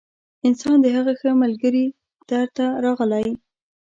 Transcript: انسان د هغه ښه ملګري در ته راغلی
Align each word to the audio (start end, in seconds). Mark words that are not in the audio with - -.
انسان 0.47 0.77
د 0.81 0.85
هغه 0.95 1.13
ښه 1.19 1.29
ملګري 1.43 1.85
در 2.29 2.45
ته 2.55 2.65
راغلی 2.85 3.27